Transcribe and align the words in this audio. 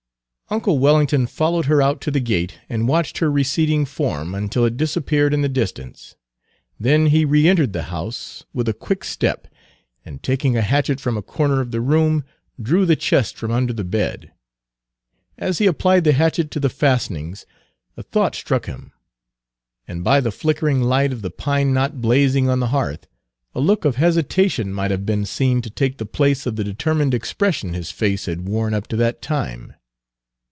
Uncle 0.49 0.79
Wellington 0.79 1.27
followed 1.27 1.67
her 1.67 1.81
out 1.81 2.01
to 2.01 2.11
the 2.11 2.19
gate, 2.19 2.59
and 2.67 2.85
watched 2.85 3.19
her 3.19 3.31
receding 3.31 3.85
form 3.85 4.35
until 4.35 4.65
it 4.65 4.75
disappeared 4.75 5.33
in 5.33 5.41
the 5.41 5.47
distance. 5.47 6.17
Then 6.77 7.05
he 7.05 7.23
reentered 7.23 7.71
the 7.71 7.83
house 7.83 8.43
with 8.53 8.67
a 8.67 8.73
quick 8.73 9.05
step, 9.05 9.47
and 10.03 10.21
taking 10.21 10.57
a 10.57 10.61
hatchet 10.61 10.99
from 10.99 11.15
a 11.15 11.21
corner 11.21 11.61
of 11.61 11.71
the 11.71 11.79
room, 11.79 12.25
drew 12.61 12.85
the 12.85 12.97
chest 12.97 13.37
from 13.37 13.49
under 13.49 13.71
the 13.71 13.85
bed. 13.85 14.33
As 15.37 15.59
he 15.59 15.67
applied 15.67 16.03
the 16.03 16.11
hatchet 16.11 16.51
to 16.51 16.59
the 16.59 16.67
fastenings, 16.67 17.45
a 17.95 18.03
thought 18.03 18.35
struck 18.35 18.65
him, 18.65 18.91
and 19.87 20.03
by 20.03 20.19
the 20.19 20.31
flickering 20.31 20.81
light 20.81 21.13
of 21.13 21.21
the 21.21 21.31
pine 21.31 21.71
knot 21.73 22.01
blazing 22.01 22.49
on 22.49 22.59
the 22.59 22.67
hearth, 22.75 23.07
a 23.55 23.61
look 23.61 23.85
of 23.85 23.95
hesitation 23.95 24.73
might 24.73 24.91
have 24.91 25.05
been 25.05 25.25
seen 25.25 25.61
to 25.61 25.69
take 25.69 25.97
the 25.97 26.05
place 26.05 26.45
of 26.45 26.57
the 26.57 26.63
determined 26.65 27.13
expression 27.13 27.73
his 27.73 27.89
face 27.89 28.25
had 28.25 28.49
worn 28.49 28.73
up 28.73 28.85
to 28.89 28.97
that 28.97 29.21
time. 29.21 29.73